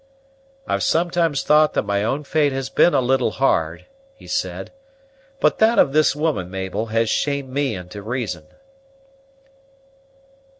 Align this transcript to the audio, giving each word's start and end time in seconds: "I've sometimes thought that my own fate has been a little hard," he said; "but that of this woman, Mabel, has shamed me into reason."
"I've 0.65 0.81
sometimes 0.81 1.43
thought 1.43 1.75
that 1.75 1.85
my 1.85 2.03
own 2.03 2.23
fate 2.23 2.53
has 2.53 2.69
been 2.69 2.95
a 2.95 3.01
little 3.01 3.29
hard," 3.29 3.85
he 4.15 4.25
said; 4.25 4.71
"but 5.39 5.59
that 5.59 5.77
of 5.77 5.93
this 5.93 6.15
woman, 6.15 6.49
Mabel, 6.49 6.87
has 6.87 7.07
shamed 7.07 7.49
me 7.49 7.75
into 7.75 8.01
reason." 8.01 8.47